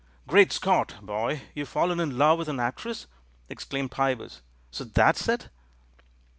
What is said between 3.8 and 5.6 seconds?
Pybus. "So that's it?"